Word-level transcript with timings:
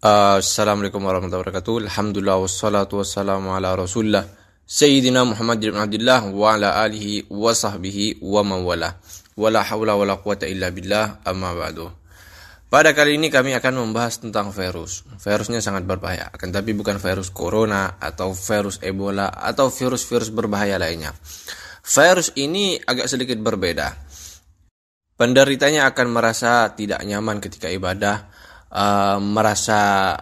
Assalamualaikum 0.00 1.04
warahmatullahi 1.04 1.44
wabarakatuh. 1.44 1.92
Alhamdulillah 1.92 2.40
wassalatu 2.40 3.04
wassalamu 3.04 3.52
ala 3.52 3.76
Rasulillah 3.76 4.24
Sayyidina 4.64 5.28
Muhammad 5.28 5.60
bin 5.60 5.76
Abdullah 5.76 6.24
wa 6.24 6.56
ala 6.56 6.80
alihi 6.80 7.28
wa 7.28 7.52
sahbihi 7.52 8.24
wa 8.24 8.40
man 8.40 8.64
wala. 8.64 8.96
Wala 9.36 9.60
hawla 9.60 10.00
wala 10.00 10.16
quwata 10.16 10.48
illa 10.48 10.72
billah 10.72 11.20
amma 11.20 11.52
ba'du. 11.52 11.92
Pada 12.72 12.96
kali 12.96 13.20
ini 13.20 13.28
kami 13.28 13.52
akan 13.52 13.76
membahas 13.76 14.24
tentang 14.24 14.48
virus. 14.56 15.04
Virusnya 15.20 15.60
sangat 15.60 15.84
berbahaya, 15.84 16.32
akan 16.32 16.48
tapi 16.48 16.72
bukan 16.72 16.96
virus 16.96 17.28
corona 17.28 18.00
atau 18.00 18.32
virus 18.32 18.80
Ebola 18.80 19.28
atau 19.28 19.68
virus-virus 19.68 20.32
berbahaya 20.32 20.80
lainnya. 20.80 21.12
Virus 21.84 22.32
ini 22.40 22.80
agak 22.80 23.04
sedikit 23.04 23.36
berbeda. 23.36 24.00
Penderitanya 25.20 25.92
akan 25.92 26.08
merasa 26.08 26.72
tidak 26.72 27.04
nyaman 27.04 27.44
ketika 27.44 27.68
ibadah, 27.68 28.32
uh, 28.70 29.18
merasa 29.18 30.14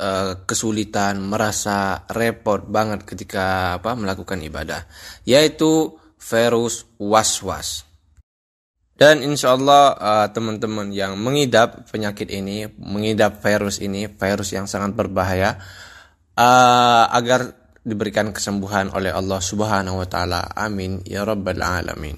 uh, 0.00 0.32
kesulitan, 0.44 1.20
merasa 1.20 2.06
repot 2.12 2.64
banget 2.68 3.04
ketika 3.08 3.76
apa 3.80 3.96
melakukan 3.96 4.40
ibadah, 4.40 4.84
yaitu 5.24 5.96
virus 6.20 6.84
was-was. 7.00 7.84
Dan 8.96 9.20
insya 9.20 9.52
Allah 9.52 9.92
uh, 9.92 10.26
teman-teman 10.32 10.88
yang 10.88 11.20
mengidap 11.20 11.84
penyakit 11.92 12.32
ini, 12.32 12.64
mengidap 12.80 13.44
virus 13.44 13.76
ini, 13.84 14.08
virus 14.08 14.56
yang 14.56 14.64
sangat 14.64 14.96
berbahaya, 14.96 15.60
uh, 16.32 17.04
agar 17.12 17.52
diberikan 17.84 18.32
kesembuhan 18.32 18.88
oleh 18.96 19.12
Allah 19.12 19.38
Subhanahu 19.38 20.00
wa 20.00 20.08
taala. 20.08 20.48
Amin 20.56 21.04
ya 21.04 21.28
rabbal 21.28 21.60
alamin. 21.60 22.16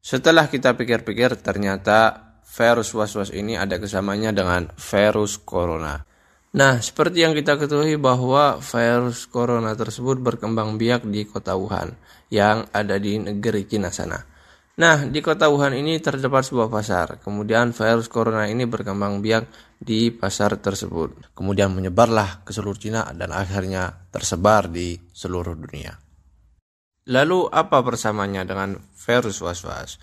Setelah 0.00 0.48
kita 0.48 0.74
pikir-pikir 0.80 1.44
ternyata 1.44 2.29
virus 2.50 2.90
was-was 2.90 3.30
ini 3.30 3.54
ada 3.54 3.78
kesamanya 3.78 4.34
dengan 4.34 4.74
virus 4.74 5.38
corona. 5.38 6.02
Nah, 6.50 6.82
seperti 6.82 7.22
yang 7.22 7.30
kita 7.30 7.54
ketahui 7.54 7.94
bahwa 7.94 8.58
virus 8.58 9.30
corona 9.30 9.78
tersebut 9.78 10.18
berkembang 10.18 10.74
biak 10.74 11.06
di 11.06 11.22
kota 11.22 11.54
Wuhan 11.54 11.94
yang 12.26 12.66
ada 12.74 12.98
di 12.98 13.22
negeri 13.22 13.70
Cina 13.70 13.94
sana. 13.94 14.18
Nah, 14.80 15.06
di 15.06 15.22
kota 15.22 15.46
Wuhan 15.46 15.78
ini 15.78 16.02
terdapat 16.02 16.42
sebuah 16.42 16.66
pasar. 16.66 17.22
Kemudian 17.22 17.70
virus 17.70 18.10
corona 18.10 18.50
ini 18.50 18.66
berkembang 18.66 19.22
biak 19.22 19.46
di 19.78 20.10
pasar 20.10 20.58
tersebut. 20.58 21.30
Kemudian 21.38 21.70
menyebarlah 21.70 22.42
ke 22.42 22.50
seluruh 22.50 22.80
Cina 22.80 23.06
dan 23.14 23.30
akhirnya 23.30 24.10
tersebar 24.10 24.66
di 24.66 24.98
seluruh 25.14 25.54
dunia. 25.54 25.94
Lalu 27.14 27.46
apa 27.46 27.78
persamanya 27.86 28.42
dengan 28.42 28.74
virus 28.98 29.38
was-was? 29.38 30.02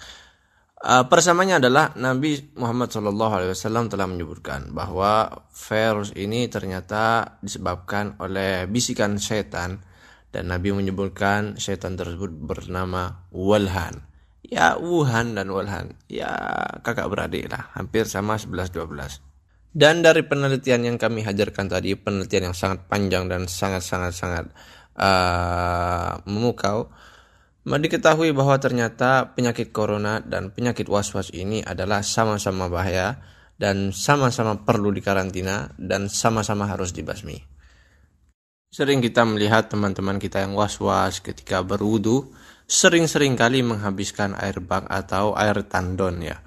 Uh, 0.78 1.10
persamanya 1.10 1.58
adalah 1.58 1.90
Nabi 1.98 2.54
Muhammad 2.54 2.94
SAW 2.94 3.90
telah 3.90 4.06
menyebutkan 4.06 4.70
bahwa 4.70 5.26
virus 5.50 6.14
ini 6.14 6.46
ternyata 6.54 7.34
disebabkan 7.42 8.14
oleh 8.22 8.70
bisikan 8.70 9.18
setan 9.18 9.82
dan 10.30 10.54
Nabi 10.54 10.78
menyebutkan 10.78 11.58
setan 11.58 11.98
tersebut 11.98 12.30
bernama 12.30 13.26
Walhan. 13.34 14.06
Ya 14.46 14.78
Wuhan 14.78 15.34
dan 15.34 15.50
Walhan, 15.50 15.98
ya 16.08 16.30
kakak 16.86 17.10
beradik 17.10 17.50
lah, 17.50 17.74
hampir 17.74 18.06
sama 18.06 18.38
11-12. 18.38 19.20
Dan 19.74 20.06
dari 20.06 20.24
penelitian 20.24 20.94
yang 20.94 20.98
kami 21.02 21.26
hajarkan 21.26 21.68
tadi, 21.68 21.98
penelitian 21.98 22.54
yang 22.54 22.58
sangat 22.58 22.86
panjang 22.86 23.26
dan 23.28 23.50
sangat-sangat-sangat 23.50 24.54
uh, 24.94 26.22
memukau, 26.30 26.94
Diketahui 27.68 28.32
bahwa 28.32 28.56
ternyata 28.64 29.36
penyakit 29.36 29.76
corona 29.76 30.24
dan 30.24 30.56
penyakit 30.56 30.88
was-was 30.88 31.36
ini 31.36 31.60
adalah 31.60 32.00
sama-sama 32.00 32.72
bahaya 32.72 33.20
dan 33.60 33.92
sama-sama 33.92 34.64
perlu 34.64 34.96
dikarantina 34.96 35.76
dan 35.76 36.08
sama-sama 36.08 36.64
harus 36.64 36.96
dibasmi. 36.96 37.44
Sering 38.72 39.04
kita 39.04 39.28
melihat 39.28 39.68
teman-teman 39.68 40.16
kita 40.16 40.48
yang 40.48 40.56
was-was 40.56 41.20
ketika 41.20 41.60
berwudu 41.60 42.32
sering-sering 42.68 43.36
kali 43.36 43.60
menghabiskan 43.64 44.36
air 44.40 44.64
bak 44.64 44.88
atau 44.88 45.36
air 45.36 45.60
tandon 45.68 46.24
ya. 46.24 46.40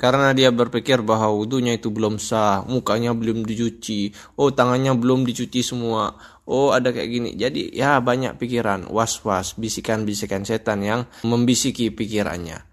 Karena 0.00 0.32
dia 0.32 0.48
berpikir 0.48 1.04
bahwa 1.04 1.28
wudhunya 1.36 1.76
itu 1.76 1.92
belum 1.92 2.16
sah, 2.16 2.64
mukanya 2.64 3.12
belum 3.12 3.44
dicuci, 3.44 4.16
oh 4.40 4.48
tangannya 4.48 4.96
belum 4.96 5.28
dicuci 5.28 5.60
semua, 5.60 6.16
oh 6.48 6.72
ada 6.72 6.88
kayak 6.88 7.10
gini. 7.12 7.30
Jadi 7.36 7.68
ya 7.76 8.00
banyak 8.00 8.40
pikiran, 8.40 8.88
was-was, 8.88 9.60
bisikan-bisikan 9.60 10.48
setan 10.48 10.80
yang 10.80 11.04
membisiki 11.20 11.92
pikirannya. 11.92 12.64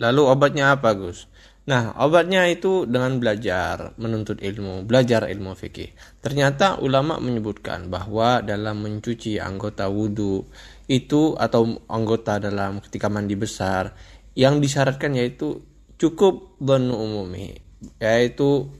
Lalu 0.00 0.22
obatnya 0.24 0.72
apa 0.72 0.96
Gus? 0.96 1.28
Nah 1.68 1.92
obatnya 2.00 2.48
itu 2.48 2.88
dengan 2.88 3.20
belajar, 3.20 3.92
menuntut 4.00 4.40
ilmu, 4.40 4.88
belajar 4.88 5.28
ilmu 5.28 5.52
fikih. 5.52 5.92
Ternyata 6.24 6.80
ulama 6.80 7.20
menyebutkan 7.20 7.92
bahwa 7.92 8.40
dalam 8.40 8.80
mencuci 8.80 9.36
anggota 9.36 9.92
wudhu 9.92 10.48
itu 10.88 11.36
atau 11.36 11.84
anggota 11.84 12.40
dalam 12.40 12.80
ketika 12.80 13.12
mandi 13.12 13.36
besar, 13.36 13.92
yang 14.32 14.56
disyaratkan 14.56 15.12
yaitu 15.20 15.68
cukup 16.00 16.56
dhanu 16.56 16.96
umumi 16.96 17.60
yaitu 18.00 18.72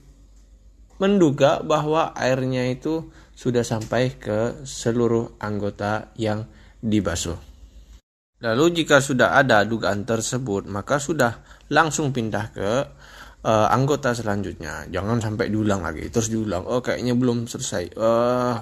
menduga 0.97 1.61
bahwa 1.61 2.13
airnya 2.17 2.69
itu 2.69 3.09
sudah 3.33 3.65
sampai 3.65 4.17
ke 4.17 4.61
seluruh 4.65 5.37
anggota 5.41 6.13
yang 6.17 6.45
dibasuh. 6.81 7.37
Lalu 8.41 8.81
jika 8.81 9.01
sudah 9.01 9.37
ada 9.37 9.65
dugaan 9.65 10.05
tersebut, 10.05 10.65
maka 10.69 10.97
sudah 10.97 11.41
langsung 11.69 12.09
pindah 12.13 12.45
ke 12.53 12.69
uh, 13.45 13.67
anggota 13.69 14.13
selanjutnya. 14.13 14.89
Jangan 14.89 15.21
sampai 15.21 15.49
diulang 15.49 15.81
lagi, 15.81 16.09
terus 16.09 16.29
diulang. 16.29 16.65
Oh, 16.65 16.81
kayaknya 16.81 17.17
belum 17.17 17.49
selesai. 17.49 17.97
Uh, 17.97 18.57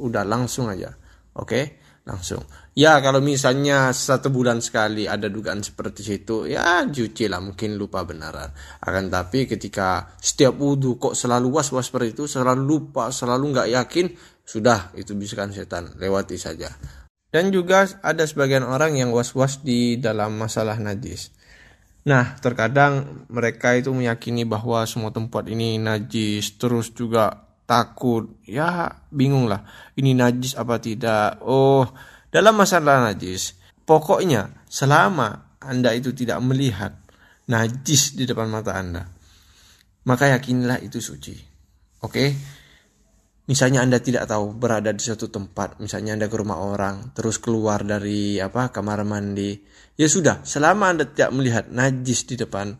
udah 0.00 0.24
langsung 0.24 0.68
aja. 0.72 0.92
Oke. 1.36 1.48
Okay? 1.48 1.64
Langsung. 2.10 2.42
Ya 2.74 2.98
kalau 2.98 3.22
misalnya 3.22 3.94
satu 3.94 4.30
bulan 4.34 4.58
sekali 4.58 5.06
ada 5.06 5.30
dugaan 5.30 5.62
seperti 5.62 6.22
itu, 6.22 6.50
ya 6.50 6.82
cuci 6.82 7.30
lah 7.30 7.38
mungkin 7.38 7.78
lupa 7.78 8.02
benaran. 8.02 8.50
Akan 8.82 9.06
tapi 9.06 9.46
ketika 9.46 10.14
setiap 10.18 10.58
wudhu 10.58 10.98
kok 10.98 11.14
selalu 11.14 11.54
was-was 11.54 11.86
seperti 11.86 12.18
itu, 12.18 12.24
selalu 12.26 12.62
lupa, 12.66 13.14
selalu 13.14 13.44
nggak 13.54 13.68
yakin, 13.74 14.06
sudah 14.42 14.94
itu 14.98 15.14
bisikan 15.14 15.54
setan, 15.54 15.94
lewati 15.98 16.34
saja. 16.34 16.70
Dan 17.30 17.54
juga 17.54 17.86
ada 18.02 18.26
sebagian 18.26 18.66
orang 18.66 18.98
yang 18.98 19.14
was-was 19.14 19.62
di 19.62 19.98
dalam 20.02 20.34
masalah 20.34 20.74
najis. 20.82 21.30
Nah, 22.00 22.38
terkadang 22.40 23.26
mereka 23.28 23.76
itu 23.76 23.92
meyakini 23.92 24.48
bahwa 24.48 24.82
semua 24.88 25.12
tempat 25.12 25.46
ini 25.52 25.76
najis, 25.76 26.56
terus 26.56 26.90
juga 26.96 27.49
takut, 27.70 28.42
ya 28.42 28.90
bingung 29.14 29.46
lah. 29.46 29.62
Ini 29.94 30.18
najis 30.18 30.58
apa 30.58 30.82
tidak? 30.82 31.38
Oh, 31.46 31.86
dalam 32.34 32.58
masalah 32.58 33.06
najis, 33.06 33.54
pokoknya 33.86 34.66
selama 34.66 35.54
Anda 35.62 35.94
itu 35.94 36.10
tidak 36.10 36.42
melihat 36.42 36.98
najis 37.46 38.18
di 38.18 38.26
depan 38.26 38.50
mata 38.50 38.74
Anda, 38.74 39.06
maka 40.02 40.34
yakinilah 40.34 40.82
itu 40.82 40.98
suci. 40.98 41.38
Oke? 42.02 42.58
Misalnya 43.46 43.86
Anda 43.86 44.02
tidak 44.02 44.26
tahu 44.26 44.54
berada 44.54 44.90
di 44.90 45.02
suatu 45.02 45.30
tempat, 45.30 45.78
misalnya 45.78 46.18
Anda 46.18 46.26
ke 46.26 46.36
rumah 46.38 46.58
orang, 46.58 47.14
terus 47.14 47.38
keluar 47.38 47.86
dari 47.86 48.38
apa 48.38 48.70
kamar 48.70 49.02
mandi, 49.06 49.58
ya 49.94 50.06
sudah, 50.10 50.42
selama 50.42 50.90
Anda 50.94 51.06
tidak 51.06 51.30
melihat 51.34 51.64
najis 51.70 52.30
di 52.30 52.34
depan 52.38 52.78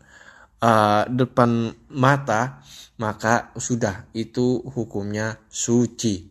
uh, 0.61 1.03
depan 1.09 1.73
mata, 1.97 2.61
maka 3.01 3.51
sudah 3.57 4.07
itu 4.13 4.61
hukumnya 4.61 5.41
suci. 5.49 6.29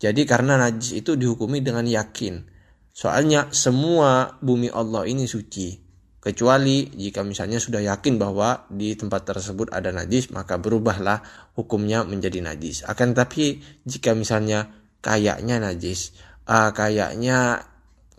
Jadi 0.00 0.24
karena 0.24 0.56
najis 0.56 1.00
itu 1.04 1.16
dihukumi 1.16 1.60
dengan 1.60 1.84
yakin. 1.84 2.44
Soalnya 2.92 3.52
semua 3.52 4.36
bumi 4.40 4.68
Allah 4.72 5.04
ini 5.08 5.24
suci. 5.24 5.90
Kecuali 6.20 6.84
jika 6.92 7.24
misalnya 7.24 7.56
sudah 7.56 7.80
yakin 7.80 8.20
bahwa 8.20 8.68
di 8.68 8.92
tempat 8.92 9.24
tersebut 9.24 9.72
ada 9.72 9.88
najis, 9.88 10.28
maka 10.28 10.60
berubahlah 10.60 11.24
hukumnya 11.56 12.04
menjadi 12.04 12.44
najis. 12.44 12.84
Akan 12.84 13.16
tapi 13.16 13.64
jika 13.88 14.12
misalnya 14.12 14.68
kayaknya 15.00 15.56
najis, 15.56 16.12
ah 16.44 16.76
kayaknya 16.76 17.64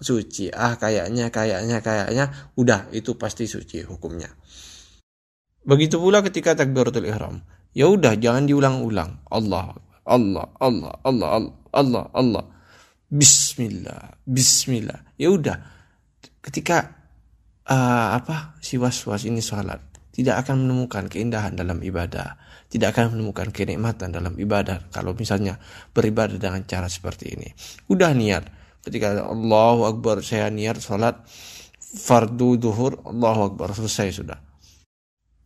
suci, 0.01 0.49
ah 0.49 0.81
kayaknya 0.81 1.29
kayaknya 1.29 1.77
kayaknya 1.85 2.25
udah 2.57 2.89
itu 2.89 3.13
pasti 3.21 3.45
suci 3.45 3.85
hukumnya. 3.85 4.33
Begitu 5.61 6.01
pula 6.01 6.25
ketika 6.25 6.57
takbiratul 6.57 7.05
ihram. 7.05 7.45
Ya 7.71 7.87
udah 7.87 8.17
jangan 8.17 8.49
diulang-ulang. 8.49 9.21
Allah, 9.29 9.77
Allah, 10.03 10.47
Allah, 10.57 10.93
Allah, 11.05 11.29
Allah, 11.71 12.03
Allah. 12.11 12.43
Bismillah, 13.11 14.17
Bismillah. 14.25 15.15
Ya 15.21 15.29
udah. 15.29 15.57
Ketika 16.41 16.97
uh, 17.69 18.09
apa 18.17 18.57
si 18.57 18.81
was-was 18.81 19.29
ini 19.29 19.37
sholat, 19.37 19.77
tidak 20.09 20.47
akan 20.47 20.65
menemukan 20.65 21.05
keindahan 21.05 21.53
dalam 21.53 21.77
ibadah, 21.85 22.41
tidak 22.65 22.97
akan 22.97 23.13
menemukan 23.13 23.53
kenikmatan 23.53 24.09
dalam 24.09 24.33
ibadah 24.41 24.89
kalau 24.89 25.13
misalnya 25.13 25.61
beribadah 25.93 26.41
dengan 26.41 26.65
cara 26.65 26.89
seperti 26.89 27.37
ini. 27.37 27.49
Udah 27.93 28.11
niat, 28.17 28.49
ketika 28.81 29.21
Allahu 29.21 29.85
Akbar 29.85 30.25
saya 30.25 30.49
niat 30.49 30.81
sholat 30.81 31.21
fardu 31.77 32.57
duhur, 32.57 33.05
Allahu 33.05 33.53
Akbar 33.53 33.77
selesai 33.77 34.09
sudah 34.17 34.50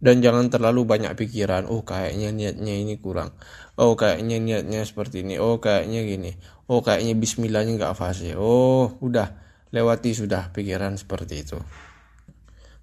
dan 0.06 0.22
jangan 0.22 0.54
terlalu 0.54 0.86
banyak 0.86 1.18
pikiran 1.18 1.66
oh 1.66 1.82
kayaknya 1.82 2.30
niatnya 2.30 2.78
ini 2.78 3.02
kurang. 3.02 3.34
Oh 3.82 3.98
kayaknya 3.98 4.38
niatnya 4.38 4.86
seperti 4.86 5.26
ini. 5.26 5.42
Oh 5.42 5.58
kayaknya 5.58 6.06
gini. 6.06 6.32
Oh 6.70 6.86
kayaknya 6.86 7.18
bismillahnya 7.18 7.74
nggak 7.74 7.98
fase 7.98 8.38
oh 8.38 9.02
udah. 9.02 9.42
Lewati 9.74 10.14
sudah 10.14 10.54
pikiran 10.54 10.94
seperti 11.02 11.42
itu. 11.42 11.58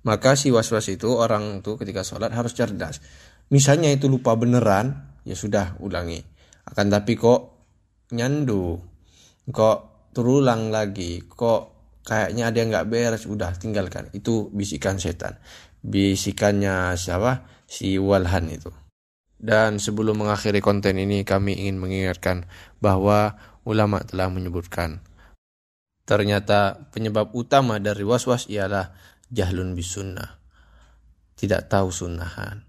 Maka 0.03 0.35
si 0.35 0.51
was-was 0.51 0.91
itu 0.91 1.15
orang 1.15 1.63
tuh 1.63 1.79
ketika 1.79 2.03
sholat 2.03 2.35
harus 2.35 2.59
cerdas. 2.59 2.99
Misalnya 3.55 3.95
itu 3.95 4.11
lupa 4.11 4.35
beneran 4.35 5.15
ya 5.23 5.39
sudah 5.39 5.79
ulangi. 5.79 6.19
Akan 6.67 6.91
tapi 6.91 7.15
kok 7.15 7.71
nyandu. 8.11 8.83
Kok 9.47 10.11
terulang 10.11 10.75
lagi. 10.75 11.23
Kok 11.23 11.61
kayaknya 12.03 12.51
ada 12.51 12.57
yang 12.59 12.69
nggak 12.75 12.89
beres. 12.91 13.31
Udah 13.31 13.55
tinggalkan. 13.55 14.11
Itu 14.11 14.51
bisikan 14.51 14.99
setan 14.99 15.39
bisikannya 15.83 16.95
siapa? 16.97 17.47
Si 17.67 17.99
Walhan 17.99 18.49
itu. 18.49 18.71
Dan 19.43 19.83
sebelum 19.83 20.23
mengakhiri 20.23 20.63
konten 20.63 20.97
ini 20.97 21.27
kami 21.27 21.67
ingin 21.67 21.83
mengingatkan 21.83 22.47
bahwa 22.79 23.35
ulama 23.67 24.03
telah 24.07 24.31
menyebutkan 24.31 25.03
ternyata 26.03 26.91
penyebab 26.91 27.31
utama 27.33 27.79
dari 27.79 28.03
was-was 28.03 28.51
ialah 28.51 28.93
jahlun 29.31 29.73
bisunnah. 29.73 30.39
Tidak 31.39 31.67
tahu 31.67 31.89
sunnahan. 31.91 32.63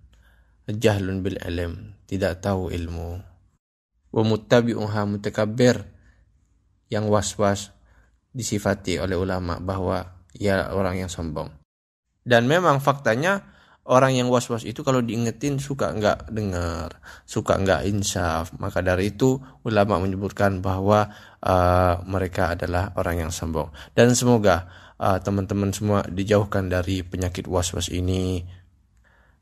Jahlun 0.63 1.19
bil 1.19 1.37
ilm 1.43 1.99
tidak 2.07 2.39
tahu 2.39 2.71
ilmu. 2.71 3.19
Wa 4.13 4.23
muttabi'uha 4.23 5.03
mutakabbir 5.09 5.83
yang 6.87 7.09
was-was 7.09 7.73
disifati 8.31 9.01
oleh 9.01 9.17
ulama 9.17 9.57
bahwa 9.59 10.23
ia 10.37 10.71
orang 10.71 11.05
yang 11.05 11.11
sombong. 11.11 11.49
Dan 12.23 12.47
memang 12.47 12.79
faktanya 12.79 13.43
orang 13.83 14.15
yang 14.15 14.31
was-was 14.31 14.63
itu 14.63 14.79
kalau 14.79 15.03
diingetin 15.03 15.59
suka 15.59 15.91
nggak 15.91 16.31
dengar, 16.31 17.03
suka 17.27 17.59
nggak 17.59 17.83
insaf. 17.91 18.55
Maka 18.59 18.79
dari 18.79 19.11
itu 19.11 19.39
ulama 19.67 19.99
menyebutkan 19.99 20.63
bahwa 20.63 21.11
uh, 21.43 21.99
mereka 22.07 22.55
adalah 22.55 22.95
orang 22.95 23.27
yang 23.27 23.31
sombong. 23.31 23.71
Dan 23.91 24.15
semoga 24.15 24.67
uh, 24.99 25.19
teman-teman 25.19 25.71
uh, 25.71 25.75
semua 25.75 25.99
dijauhkan 26.07 26.71
dari 26.71 27.03
penyakit 27.03 27.45
was-was 27.47 27.91
ini 27.91 28.43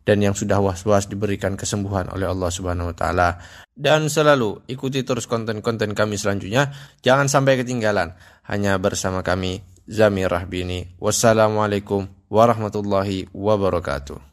dan 0.02 0.18
yang 0.18 0.34
sudah 0.34 0.58
was-was 0.58 1.06
diberikan 1.06 1.54
kesembuhan 1.54 2.10
oleh 2.10 2.26
Allah 2.26 2.50
Subhanahu 2.50 2.94
wa 2.94 2.96
taala. 2.98 3.30
Dan 3.70 4.10
selalu 4.10 4.66
ikuti 4.66 5.06
terus 5.06 5.30
konten-konten 5.30 5.94
kami 5.94 6.18
selanjutnya, 6.18 6.74
jangan 7.06 7.30
sampai 7.30 7.62
ketinggalan 7.62 8.18
hanya 8.50 8.82
bersama 8.82 9.22
kami 9.22 9.62
Zamir 9.86 10.30
Rahbini. 10.30 10.98
Wassalamualaikum 10.98 12.21
warahmatullahi 12.32 13.28
wabarakatuh. 13.36 14.31